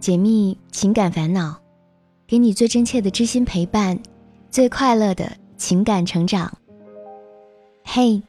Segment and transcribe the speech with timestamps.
[0.00, 1.60] 解密情感烦恼，
[2.26, 3.98] 给你最真切的知心陪伴，
[4.48, 6.56] 最快乐的情感成长。
[7.82, 8.22] 嘿，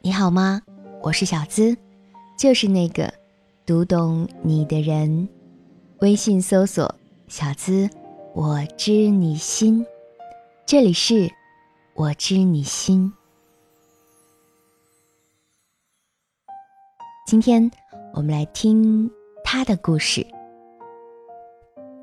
[0.00, 0.60] 你好吗？
[1.00, 1.76] 我是小资，
[2.36, 3.12] 就是那个
[3.64, 5.28] 读懂你的人。
[6.00, 6.92] 微信搜索
[7.28, 7.88] “小资”，
[8.34, 9.86] 我知你心。
[10.66, 11.30] 这里是
[11.94, 13.12] “我知你心”。
[17.28, 17.70] 今天
[18.12, 19.08] 我们来听
[19.44, 20.26] 他的故事。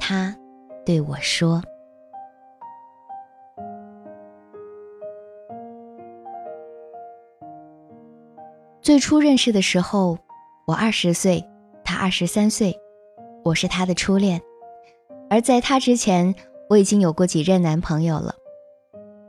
[0.09, 0.36] 他
[0.84, 1.62] 对我说
[8.82, 10.18] ：“最初认识的时候，
[10.66, 11.48] 我二十岁，
[11.84, 12.76] 他二十三岁，
[13.44, 14.41] 我是他的初恋。
[15.30, 16.34] 而在他之前，
[16.71, 18.34] 我已经有过几任男朋友了。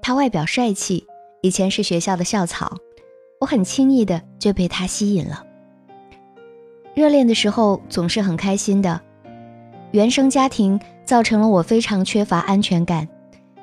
[0.01, 1.07] 他外表帅气，
[1.43, 2.75] 以前是学校的校草，
[3.39, 5.45] 我很轻易的就被他吸引了。
[6.95, 8.99] 热恋的时候总是很开心的。”
[9.93, 13.09] 原生家庭造成了我非常缺乏安全感，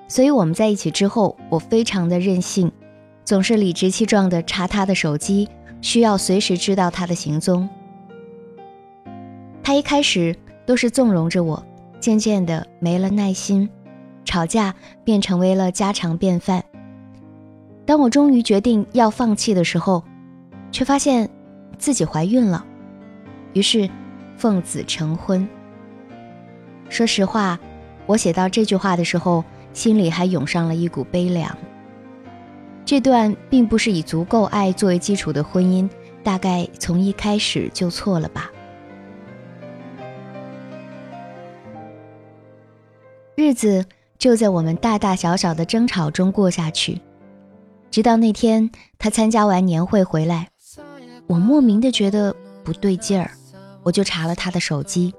[0.07, 2.71] 所以我们在一起之后，我非常的任性，
[3.23, 5.47] 总是理直气壮的查他的手机，
[5.81, 7.67] 需要随时知道他的行踪。
[9.63, 11.65] 他一开始都是纵容着我，
[11.99, 13.69] 渐渐的没了耐心，
[14.25, 16.63] 吵架便成为了家常便饭。
[17.85, 20.03] 当我终于决定要放弃的时候，
[20.73, 21.29] 却发现
[21.77, 22.65] 自己怀孕了，
[23.53, 23.89] 于是
[24.35, 25.47] 奉子成婚。
[26.89, 27.59] 说实话，
[28.05, 29.43] 我写到这句话的时候，
[29.73, 31.55] 心里还涌上了一股悲凉。
[32.85, 35.89] 这段并不是以足够爱作为基础的婚姻，
[36.23, 38.49] 大概从一开始就错了吧。
[43.35, 43.85] 日子
[44.17, 46.99] 就在我们大大小小的争吵中过下去，
[47.91, 50.47] 直到那天他参加完年会回来，
[51.27, 53.31] 我莫名的觉得不对劲儿，
[53.83, 55.13] 我就查了他的手机。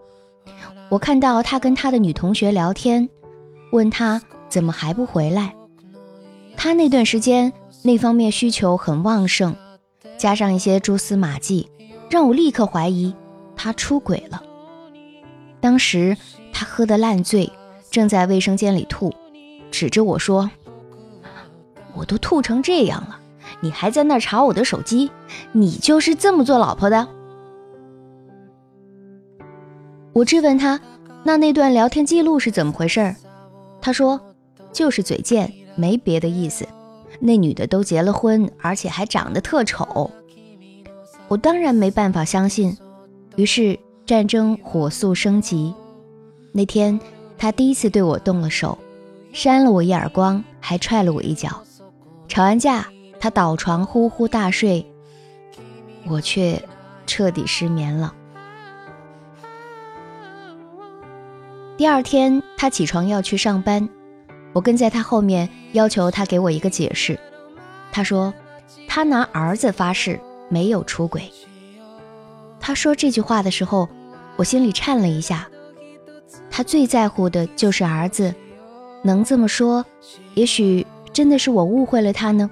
[0.91, 3.09] 我看到他跟他的女同学聊天，
[3.73, 5.55] 问他怎么还不回来。
[6.57, 9.55] 他那段时间那方面需求很旺盛，
[10.17, 11.71] 加上一些蛛丝马迹，
[12.09, 13.15] 让我立刻怀疑
[13.55, 14.43] 他出轨了。
[15.61, 16.17] 当时
[16.53, 17.53] 他喝得烂醉，
[17.91, 19.15] 正在卫生间里吐，
[19.71, 20.51] 指着我说
[21.95, 23.21] ：“我都吐成这样了，
[23.61, 25.11] 你还在那查我的手机，
[25.53, 27.07] 你就是这么做老婆的？”
[30.19, 30.81] 我质问他，
[31.23, 33.15] 那那段聊天记录是怎么回事？
[33.81, 34.21] 他说，
[34.73, 36.67] 就是嘴贱，没别的意思。
[37.21, 40.11] 那女的都结了婚，而且还长得特丑。
[41.29, 42.77] 我当然没办法相信，
[43.37, 45.73] 于是战争火速升级。
[46.51, 46.99] 那天
[47.39, 48.77] 他第一次对我动了手，
[49.33, 51.63] 扇了我一耳光，还踹了我一脚。
[52.27, 52.89] 吵完架，
[53.21, 54.85] 他倒床呼呼大睡，
[56.09, 56.61] 我却
[57.07, 58.13] 彻底失眠了。
[61.79, 63.89] 第二天，他起床要去上班，
[64.53, 67.17] 我跟在他后面，要求他给我一个解释。
[67.93, 68.35] 他说，
[68.89, 70.19] 他拿儿子发誓
[70.49, 71.31] 没有出轨。
[72.59, 73.89] 他说这句话的时候，
[74.35, 75.49] 我心里颤了一下。
[76.51, 78.35] 他最在乎的就是儿子，
[79.05, 79.87] 能这么说，
[80.35, 82.51] 也许真的是我误会了他呢。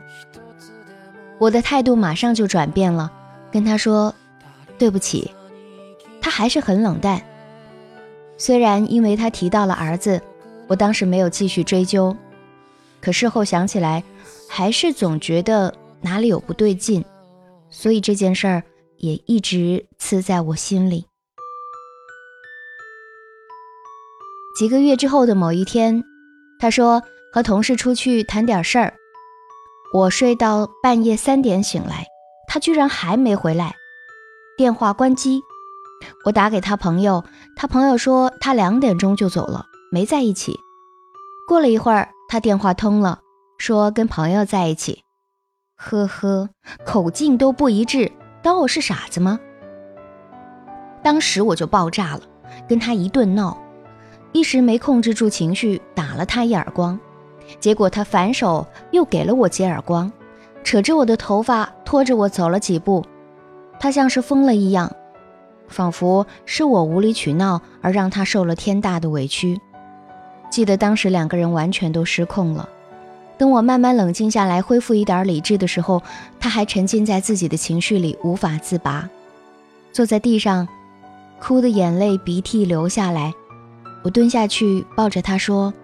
[1.38, 3.10] 我的态度马上就转变了，
[3.50, 4.14] 跟他说
[4.78, 5.32] 对不起。
[6.20, 7.20] 他还是很冷淡。
[8.38, 10.20] 虽然因为他提到了儿子，
[10.66, 12.14] 我当时没有继续追究，
[13.00, 14.02] 可事后想起来，
[14.48, 17.04] 还是总觉得哪里有不对劲，
[17.70, 18.62] 所以这件事儿
[18.98, 21.06] 也一直刺在我心里。
[24.58, 26.02] 几个月之后的某一天，
[26.58, 27.02] 他说
[27.32, 28.94] 和同事出去谈点事儿，
[29.94, 32.06] 我睡到半夜三点醒来，
[32.48, 33.74] 他居然还没回来，
[34.56, 35.42] 电话关机。
[36.24, 37.24] 我打给他朋友，
[37.56, 40.58] 他朋友说他两点钟就走了，没在一起。
[41.48, 43.20] 过了一会儿，他电话通了，
[43.58, 45.02] 说跟朋友在一起。
[45.76, 46.48] 呵呵，
[46.84, 48.10] 口径都不一致，
[48.42, 49.38] 当我是傻子吗？
[51.02, 52.22] 当时我就爆炸了，
[52.68, 53.56] 跟他一顿闹，
[54.32, 56.98] 一时没控制住情绪，打了他一耳光。
[57.60, 60.10] 结果他反手又给了我几耳光，
[60.64, 63.04] 扯着我的头发，拖着我走了几步，
[63.78, 64.90] 他像是疯了一样。
[65.68, 69.60] 仿佛是我无理取闹而让他受了天大的委屈。
[70.50, 72.68] 记得当时两个人完全都失控了。
[73.38, 76.02] 等我慢慢冷静下来，恢复一点理智的时候，
[76.40, 79.10] 他还沉浸在自己的情绪里无法自拔，
[79.92, 80.66] 坐在地上，
[81.38, 83.34] 哭的眼泪鼻涕流下来。
[84.02, 85.74] 我蹲下去抱着他说：“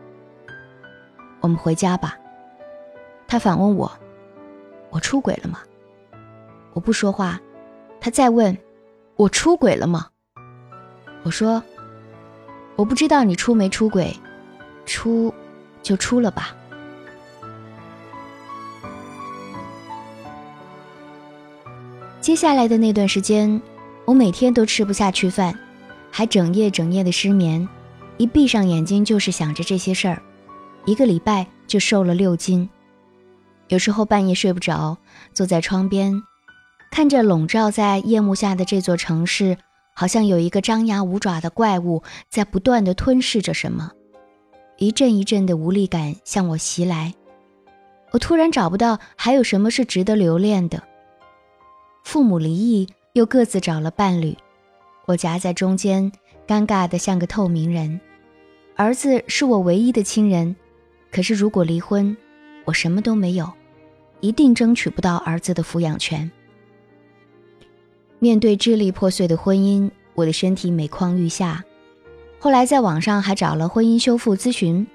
[1.43, 2.17] 我们回家吧。”
[3.29, 3.91] 他反问我
[4.89, 5.59] ：“我出轨了吗？”
[6.73, 7.39] 我不说话。
[8.01, 8.57] 他再问。
[9.17, 10.09] 我出轨了吗？
[11.23, 11.63] 我说，
[12.77, 14.17] 我不知道你出没出轨，
[14.85, 15.33] 出
[15.83, 16.57] 就出了吧。
[22.21, 23.61] 接下来的那段时间，
[24.05, 25.57] 我每天都吃不下去饭，
[26.11, 27.69] 还整夜整夜的失眠，
[28.17, 30.23] 一闭上眼睛就是想着这些事儿，
[30.85, 32.69] 一个礼拜就瘦了六斤。
[33.69, 34.97] 有时候半夜睡不着，
[35.33, 36.23] 坐在窗边，
[36.93, 39.57] 看着笼罩在夜幕下的这座城市，
[39.95, 43.91] 好像有一个张牙舞爪的怪物在不断的吞噬着什么，
[44.77, 47.15] 一阵一阵的无力感向我袭来，
[48.11, 50.83] 我突然找不到还有什么是值得留恋的。
[52.05, 54.37] 父母离异，又各自找了伴侣，
[55.07, 56.13] 我夹在中间，
[56.47, 57.99] 尴尬的像个透明人。
[58.77, 60.55] 儿子是我唯一的亲人，
[61.11, 62.15] 可是如果离婚，
[62.67, 63.51] 我什么都没有，
[64.21, 66.31] 一定争取不到儿子的抚养权。
[68.23, 71.65] 面对支离破碎的婚姻，我的身体每况愈下。
[72.39, 74.87] 后来在网上还找了婚姻修复咨询，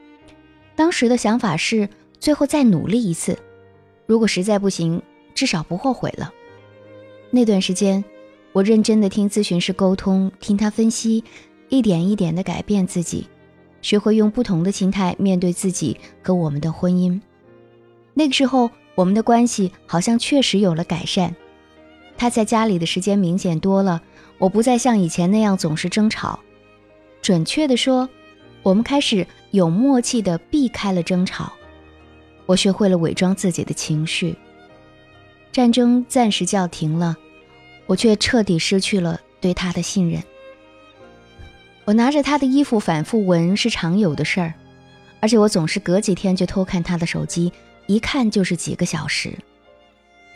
[0.77, 1.89] 当时的想法是
[2.21, 3.37] 最后再努力一次，
[4.05, 5.01] 如果实在不行，
[5.35, 6.31] 至少不后悔了。
[7.29, 8.01] 那段时间，
[8.53, 11.21] 我认真的听咨询师沟通，听他分析，
[11.67, 13.27] 一点一点的改变自己，
[13.81, 17.19] 学会用不同的心态面对自己和我们的婚姻。
[18.13, 21.35] 那个时候，我们的关系好像确实有了改善。
[22.17, 24.01] 他在家里的时间明显多了，
[24.39, 26.39] 我不再像以前那样总是争吵。
[27.21, 28.09] 准确的说，
[28.63, 31.53] 我们开始有默契的避开了争吵。
[32.45, 34.35] 我学会了伪装自己的情绪。
[35.51, 37.15] 战争暂时叫停了，
[37.85, 40.23] 我却彻底失去了对他的信任。
[41.85, 44.53] 我拿着他的衣服反复闻是常有的事儿，
[45.19, 47.51] 而且我总是隔几天就偷看他的手机，
[47.85, 49.33] 一看就是几个小时。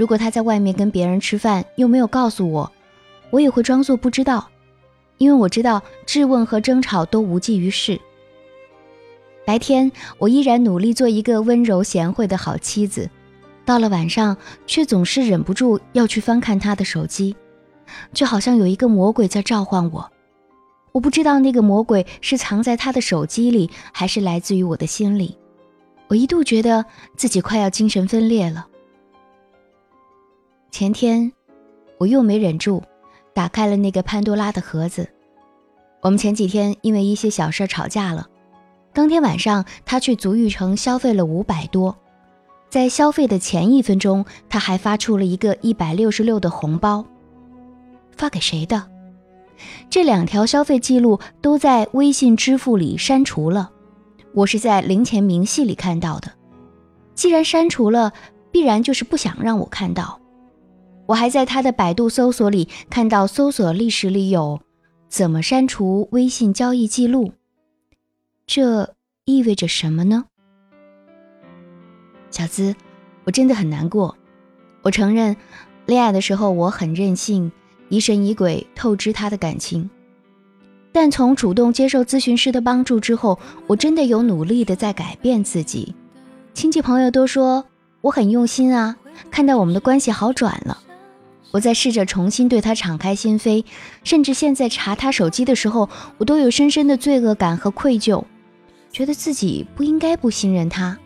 [0.01, 2.71] 如果他在外面跟别人吃饭又没有告诉我，
[3.30, 4.50] 我也会装作不知道，
[5.19, 8.01] 因为我知道质问和争吵都无济于事。
[9.45, 13.07] 白天我依然努力做一个温柔贤惠的好妻子。
[13.63, 17.36] 到了晚上，却总是忍不住要去翻看他的手机，
[18.12, 20.12] 就好像有一个魔鬼在召唤我。
[20.94, 25.38] 我不知道那个魔鬼是藏在他的手机里，还是来自于我的心里。
[26.07, 26.83] 我一度觉得
[27.15, 28.65] 自己快要精神分裂了。
[30.72, 31.34] 前天，
[31.98, 32.82] 我又没忍住，
[33.34, 35.10] 打开了那个潘多拉的盒子。
[36.02, 38.30] 我们前几天因为一些小事吵架了，
[38.94, 41.98] 当天晚上他去足浴城消费了五百多。
[42.70, 47.06] 在消费的前一分钟，他还发出了一个一百六十六的红包，
[48.16, 48.88] 发给谁的？
[49.90, 53.70] 这两条消费记录都在微信支付里删除了，
[54.34, 56.32] 我是在零钱明细里看到的。
[57.14, 58.14] 既然删除了，
[58.52, 60.21] 必然就是不想让我看到。
[61.07, 64.62] 我还在他的百度搜索里看到搜索历史里有
[65.09, 67.33] “怎么删除微信交易记录”，
[68.48, 68.94] 这
[69.25, 70.25] 意味着什么呢？
[72.30, 72.74] 小资，
[73.25, 74.15] 我真的很难过。
[74.83, 75.36] 我承认，
[75.86, 77.51] 恋爱的时候我很任性，
[77.89, 79.89] 疑神疑鬼，透支他的感情。
[80.94, 83.38] 但从主动接受咨询师的帮助之后，
[83.68, 85.94] 我真的有努力的在改变自己。
[86.53, 87.65] 亲戚朋友都说
[88.01, 88.98] 我很用心啊，
[89.30, 90.81] 看到我们的关系好转了。
[91.51, 93.63] 我在试着重新对他敞开心扉，
[94.03, 98.24] 甚至现在查他手机的时候，我都有深深的罪恶感和愧疚，
[98.91, 100.98] 觉得自己不应该不信任他。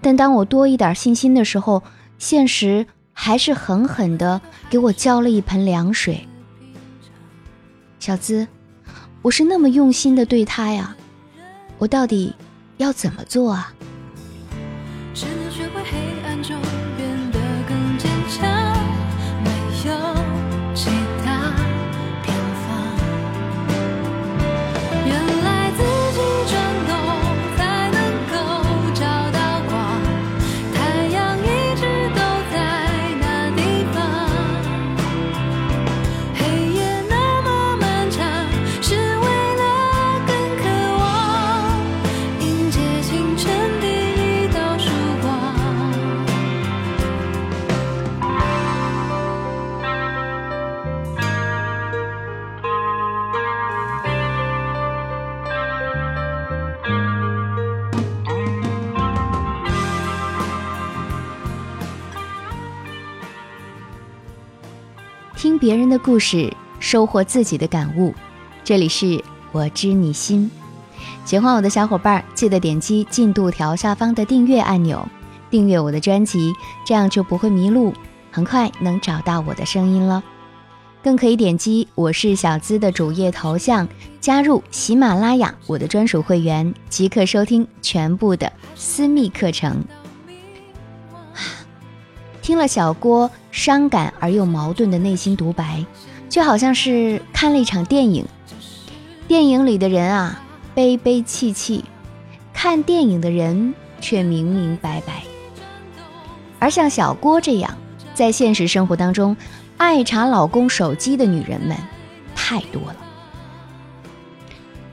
[0.00, 1.82] 但当我多一点信心的时候，
[2.18, 6.26] 现实还是狠狠的给我浇了一盆凉水。
[7.98, 8.46] 小资，
[9.22, 10.96] 我是那么用心的对他呀，
[11.78, 12.34] 我到底
[12.78, 13.72] 要怎么做啊？
[65.42, 68.14] 听别人的故事，收获自己的感悟。
[68.62, 69.20] 这里是
[69.50, 70.48] 我知你心，
[71.24, 75.04] 喜欢我的小伙伴记得点击进度条下方的订阅按钮，
[75.50, 76.52] 订阅我的专辑，
[76.86, 77.92] 这样就不会迷路，
[78.30, 80.22] 很快能找到我的声音了。
[81.02, 83.88] 更可以点击我是小资的主页头像，
[84.20, 89.82] 加入喜马拉雅我的专属会员，即刻收听全部的私密课程。
[92.42, 95.86] 听了小郭伤感而又矛盾的内心独白，
[96.28, 98.26] 就好像是看了一场电影。
[99.26, 100.42] 电影里的人啊，
[100.74, 101.82] 悲悲戚戚；
[102.52, 105.22] 看电影的人却明明白白。
[106.58, 107.74] 而像小郭这样，
[108.12, 109.34] 在现实生活当中。
[109.78, 111.76] 爱查老公手机的女人们
[112.36, 112.96] 太多了。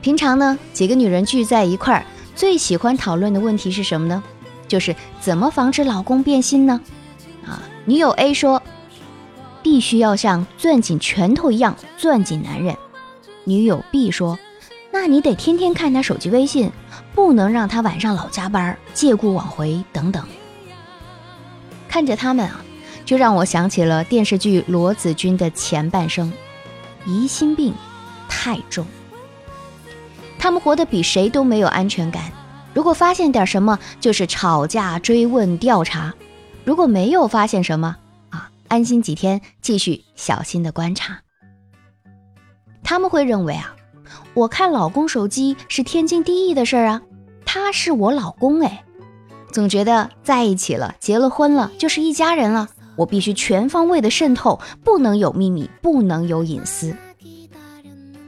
[0.02, 2.04] 平常呢，几个女人聚在一块儿，
[2.34, 4.20] 最喜欢讨论的问题是什么呢？
[4.66, 6.80] 就是怎么防止老公变心呢？
[7.90, 8.62] 女友 A 说，
[9.64, 12.76] 必须要像攥紧拳头一样攥紧男人。
[13.42, 14.38] 女友 B 说，
[14.92, 16.70] 那你得天天看他手机微信，
[17.16, 20.24] 不能让他晚上老加班，借故挽回等等。
[21.88, 22.64] 看着他们啊。
[23.04, 26.32] 就让我想起了电视剧《罗子君》的前半生，
[27.04, 27.74] 疑心病
[28.28, 28.86] 太重。
[30.38, 32.30] 他们活得比谁都没有安全感。
[32.72, 36.12] 如果发现点什么，就是吵架、追问、调查；
[36.70, 37.96] 如果没有发现什么，
[38.28, 41.22] 啊，安心几天，继续小心的观察。
[42.84, 43.74] 他们会认为啊，
[44.34, 47.02] 我看老公手机是天经地义的事儿啊，
[47.44, 48.84] 他是我老公哎，
[49.50, 52.68] 总觉得在一起了、结了婚了就是一家人了。
[52.94, 56.96] 我必须全方位的渗透，不能有秘密，不能有隐私。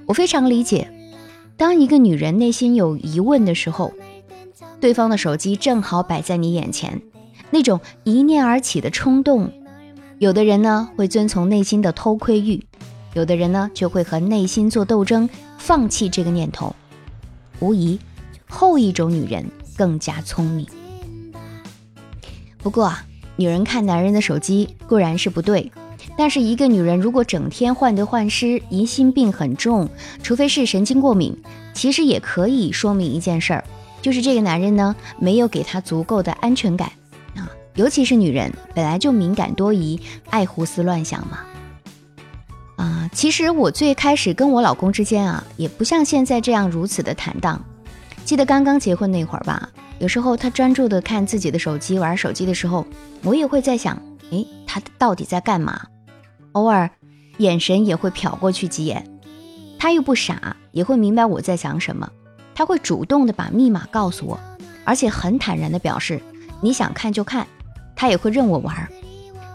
[0.06, 0.90] 我非常理解，
[1.56, 3.92] 当一个女人内心有疑问的时候，
[4.80, 7.00] 对方的手机正好摆在你眼前，
[7.52, 9.52] 那种一念而起的冲动，
[10.18, 12.64] 有的人呢会遵从内心的偷窥欲，
[13.14, 16.74] 有的人呢就会和内心做斗争，放弃这个念头。
[17.60, 18.00] 无疑，
[18.48, 20.66] 后一种女人更加聪明。
[22.58, 23.04] 不过啊。
[23.34, 25.72] 女人看男人的手机固然是不对，
[26.18, 29.88] 但是一个女人如果整天患得患失、疑心病很重，
[30.22, 31.34] 除非是神经过敏，
[31.72, 33.64] 其实也可以说明一件事儿，
[34.02, 36.92] 就是这个男人呢没有给她足够的安全感。
[37.74, 40.00] 尤其是女人本来就敏感多疑、
[40.30, 41.38] 爱胡思乱想嘛。
[42.76, 47.62] 啊，其实我最开始跟我老公之间啊，也不像现在这样如此的坦荡。
[48.24, 49.68] 记得刚刚结婚那会儿吧。
[49.98, 52.84] 有时候他专注的看自己的手机，玩手机的时候，
[53.22, 54.00] 我也会在想，
[54.30, 55.80] 诶，他到底在干嘛？
[56.52, 56.90] 偶尔
[57.38, 59.06] 眼神也会瞟过去几眼。
[59.78, 62.10] 他又不傻，也会明白我在想什么。
[62.54, 64.40] 他会主动的把密码告诉我，
[64.84, 66.20] 而且很坦然的表示，
[66.60, 67.46] 你想看就看。
[68.02, 68.88] 他也会任我玩。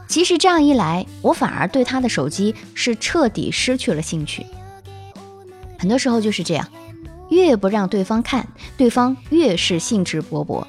[0.08, 4.46] 其实这样一来，我反而对他的手机是彻底失去了兴趣。
[5.78, 6.66] 很多时候就是这样。
[7.28, 10.66] 越不让对方看，对方越是兴致勃勃；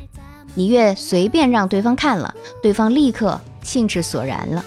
[0.57, 4.65] 你越随便让对方看了，对方立刻兴致索然了。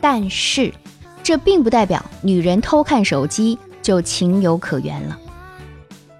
[0.00, 0.74] 但是，
[1.22, 5.16] 这并不代表女人偷看手机就情有可原了。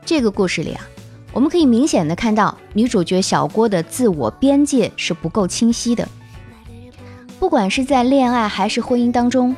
[0.06, 0.86] 这个故事里啊，
[1.34, 6.08] 我们可以明显的看到女主角小郭的自我边界是不够清晰的。
[7.40, 9.54] 不管是在恋爱还是婚姻当中，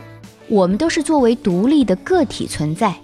[0.48, 2.94] 我们都是作为独立的个体存在。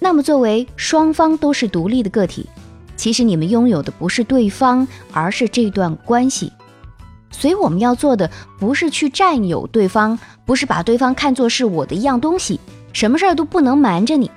[0.00, 2.48] 那么，作为双方都是独立的个体，
[2.96, 6.52] 其实你们拥有的不是对方，而是这段关系。
[7.30, 12.58] 所以，我们要做的不是去占有对方，不是把对方看作是我的一样东西，
[12.92, 14.28] 什么事儿都不能瞒着你。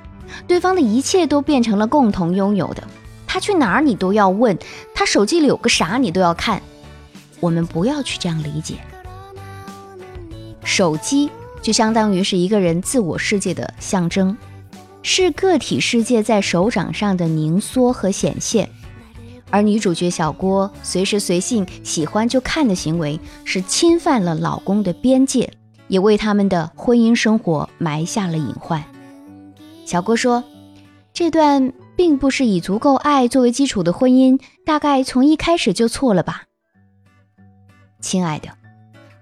[0.48, 2.84] 对方的一切都变成了共同拥有的，
[3.34, 4.60] 他去哪儿你都要问，
[4.94, 6.62] 他手机里有个啥你都要看。
[7.40, 8.76] 我们不要去这样理解，
[10.66, 14.36] 手机就相当于是一个人自我世界的象征。
[15.02, 18.70] 是个体世界在手掌上的凝缩和显现，
[19.50, 25.54] 而女主角小郭随时随性喜欢就看的行为，是侵犯了老公的边界，
[25.88, 28.84] 也为他们的婚姻生活埋下了隐患。
[29.86, 30.44] 小郭说
[31.14, 36.46] ：“这段并不是以足够爱作为基础的婚姻，大概从一开始就错了吧，
[38.02, 38.50] 亲爱的。”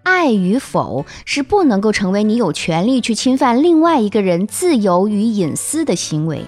[0.03, 6.45] 爱与否是不能够成为你有权利去侵犯另外一个人自由与隐私的行为。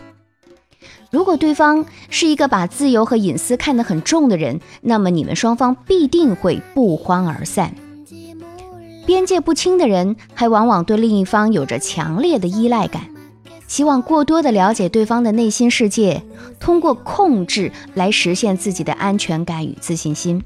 [1.09, 7.75] 如果对方是一个把自由和隐私看得很重的人，那么你们双方必定会不欢而散。
[9.05, 13.09] 边界不清的人，还往往对另一方有着强烈的依赖感，
[13.71, 16.21] 希望过多的了解对方的内心世界，
[16.59, 20.43] 通过控制来实现自己的安全感与自信心。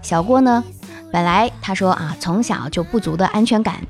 [0.00, 0.64] 小郭呢？
[1.12, 3.82] 本来他说啊，从小就不足的安全感，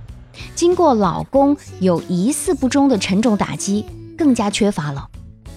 [0.57, 3.87] 经过老公有疑似不忠的沉重打击，
[4.19, 5.07] 更加缺乏了。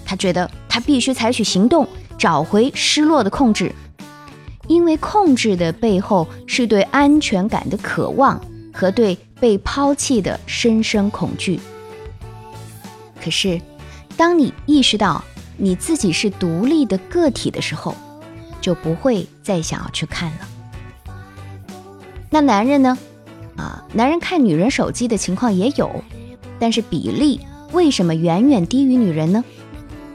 [0.04, 3.74] 他觉得他必须采取行动，找回失落的控制，
[4.68, 8.40] 因为控制的背后是对安全感的渴望
[8.72, 11.58] 和对被抛弃的深深恐惧。
[13.22, 13.60] 可是，
[14.16, 15.22] 当你意识到
[15.56, 17.94] 你自己是独立的个体的时候，
[18.60, 20.48] 就不会再想要去看了。
[22.30, 22.96] 那男人呢？
[23.56, 26.02] 啊，男人看女人手机的情况也有，
[26.58, 27.40] 但是比例
[27.72, 29.44] 为什么远远低于女人呢？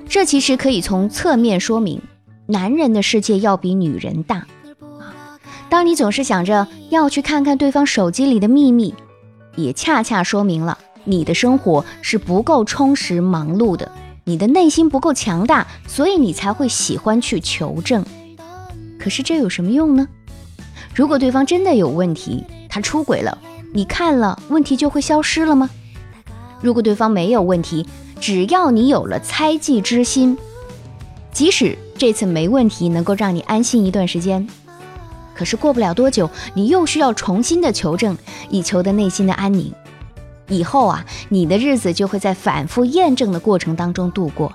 [0.07, 2.01] 这其实可以从侧面说明，
[2.47, 4.47] 男人的世界要比女人大。
[5.67, 8.95] 当你总是想着要去看看对方手机里的秘密，
[9.55, 13.89] 也恰恰说明了你的生活是不够充实、忙碌的，
[14.25, 18.03] 你的内心不够强大，所以你才会喜欢去求证。
[18.99, 20.07] 可是这有什么用呢？
[20.93, 23.37] 如果对方真的有问题，他出轨了，
[23.73, 25.69] 你看了问题就会消失了吗？
[26.61, 27.85] 如果对方没有问题，
[28.19, 30.37] 只要你有了猜忌之心，
[31.31, 34.47] 即使这次没问题，能够让你安心一段时间，
[35.35, 38.17] 可是过不了多久，你又需要重新的求证，
[38.49, 39.71] 以求得内心的安宁。
[40.47, 44.53] 以后啊，你的日子就会在反复验证的过程当中度过。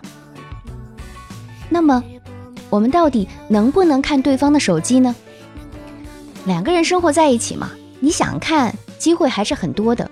[1.69, 2.03] 那么。
[2.69, 5.13] 我们到底能不能看对方的手机呢？
[6.45, 10.09] 两个人生活在一起嘛，你想看，机会还是很多的。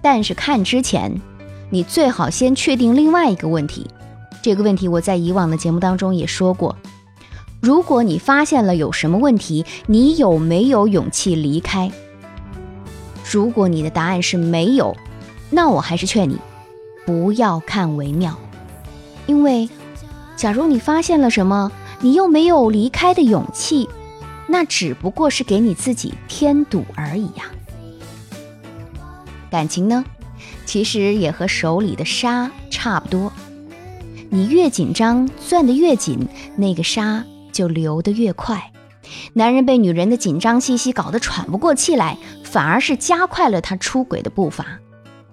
[0.00, 1.20] 但是看之前，
[1.70, 3.90] 你最好先确定另外一个问题。
[4.40, 6.76] 这个问题我在以往的节目当中也说过。
[7.60, 11.90] 如果你发现了有什么问题，你有没有勇气离开？
[13.32, 14.94] 如果你的答案是没有，
[15.48, 16.36] 那我还是劝你
[17.06, 18.38] 不要看为妙，
[19.26, 19.70] 因为。
[20.36, 23.88] 假如你发现了什么，你又没有离开的勇气，
[24.48, 27.44] 那只不过是给你自己添堵而已呀。
[29.50, 30.04] 感情呢，
[30.66, 33.32] 其实也和手里的沙差不多，
[34.30, 38.72] 你越紧张，攥得越紧，那个沙就流得越快。
[39.34, 42.18] 男人被女人的紧张气息搞得喘不过气来，
[42.52, 44.78] 反而是加快了他出轨的步伐。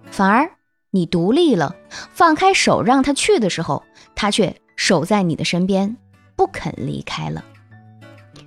[0.10, 0.50] 反而
[0.90, 1.76] 你独立了，
[2.14, 3.84] 放开手让他去的时候，
[4.16, 4.56] 他却。
[4.82, 5.98] 守在你的身边，
[6.38, 7.44] 不肯离开了。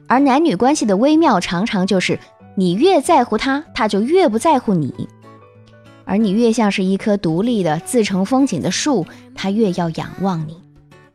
[0.07, 2.19] 而男女关系的微妙，常常就是
[2.55, 4.89] 你越在乎他，他就越不在乎你；
[6.07, 10.55] 而你越像是一棵独立的、自成风景的树，他越要仰望你；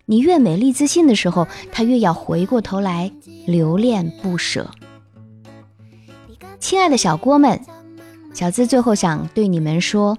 [0.05, 3.11] 你越美丽自信的时候，他越要回过头来
[3.47, 4.69] 留恋不舍。
[6.59, 7.59] 亲爱的小郭们，
[8.33, 10.17] 小资最后想对你们说，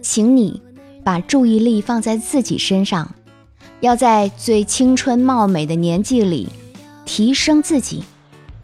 [0.00, 0.62] 请你
[1.02, 3.14] 把注意力放在自己身上。
[3.80, 6.48] 要在最青春貌美的年纪里
[7.04, 8.04] 提升自己，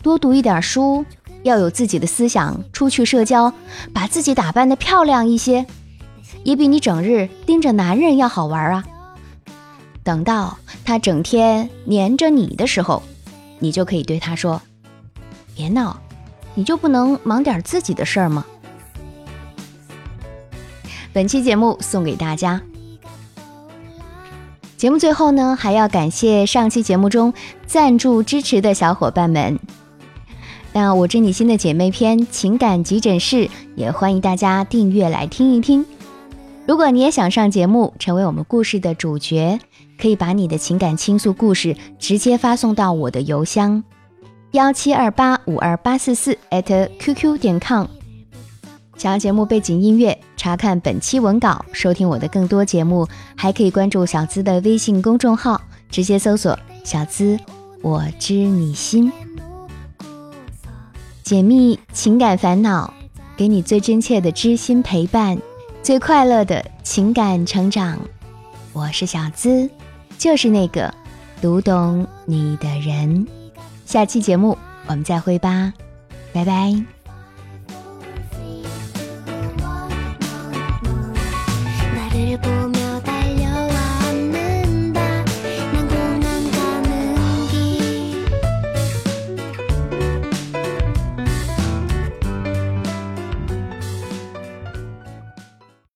[0.00, 1.04] 多读一点书，
[1.42, 3.52] 要有自己的思想，出去社交，
[3.92, 5.66] 把自己打扮的漂亮一些，
[6.44, 8.84] 也比你整日盯着男人要好玩啊。
[10.04, 13.02] 等到他整天黏着你的时候，
[13.58, 14.62] 你就可以对他说
[15.56, 16.00] ：“别闹，
[16.58, 18.44] 你就不能忙点自己的事儿吗？”
[21.14, 22.60] 本期节目送给大家。
[24.76, 27.32] 节目最后呢，还要感谢上期节目中
[27.64, 29.56] 赞助支持的小伙伴们。
[30.72, 35.86] 那我知你心的姐妹篇情感急诊室也欢迎大家订阅来听一听。
[36.66, 39.60] 如果你也想上节目，成为我们故事的主角，
[39.96, 43.82] 可以把你的情感倾诉故事直接发送到我的邮箱
[44.52, 47.86] 幺七二八五二八四四 @QQ 点 com。
[48.96, 53.06] 想要节目背景音乐，查看本期文稿，收听我的更多节目，
[53.36, 57.38] 还可以关注小资的微信公众号，直接搜索“小资
[57.82, 59.12] 我知你心”，
[61.22, 62.92] 解密情感烦恼，
[63.36, 65.38] 给你最真切的知心陪伴，
[65.82, 67.98] 最快乐的情感成长。
[68.72, 69.68] 我是小资，
[70.16, 70.92] 就是那个
[71.42, 73.26] 读懂你的人。
[73.88, 74.54] 下期节目
[74.86, 75.72] 我们再会吧，
[76.34, 76.97] 拜拜。